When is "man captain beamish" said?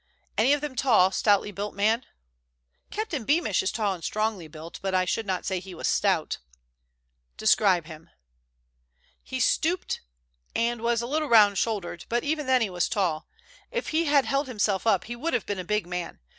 1.75-3.61